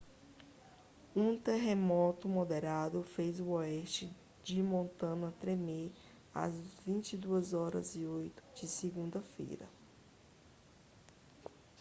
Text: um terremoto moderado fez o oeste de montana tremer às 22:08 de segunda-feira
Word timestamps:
um 1.15 1.37
terremoto 1.37 2.27
moderado 2.27 3.03
fez 3.03 3.39
o 3.39 3.49
oeste 3.49 4.11
de 4.43 4.59
montana 4.63 5.31
tremer 5.39 5.91
às 6.33 6.55
22:08 6.87 8.31
de 8.55 8.67
segunda-feira 8.67 9.69